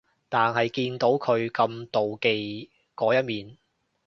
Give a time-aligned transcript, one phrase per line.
[0.29, 3.55] 但係見到佢咁妒忌嗰一面